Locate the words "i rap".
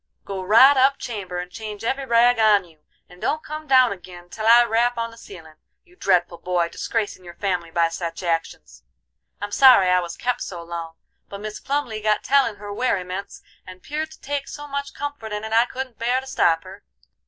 4.47-4.97